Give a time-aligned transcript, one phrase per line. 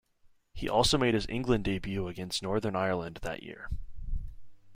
[0.55, 3.69] He also made his England debut against Northern Ireland that year.